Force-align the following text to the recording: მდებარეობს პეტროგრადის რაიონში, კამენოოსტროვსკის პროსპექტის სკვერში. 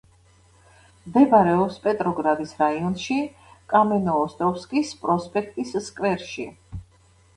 მდებარეობს 1.09 1.75
პეტროგრადის 1.83 2.55
რაიონში, 2.63 3.17
კამენოოსტროვსკის 3.75 4.95
პროსპექტის 5.05 5.77
სკვერში. 5.91 6.49